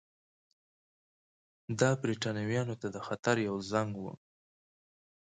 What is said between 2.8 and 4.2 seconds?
ته د خطر یو زنګ وو.